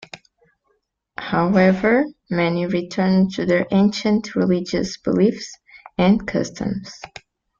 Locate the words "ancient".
3.69-4.33